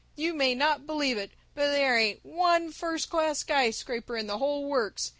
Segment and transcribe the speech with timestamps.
[0.15, 4.65] You may not believe it, but there ain't one first class skyscraper in the whole
[4.67, 5.09] works.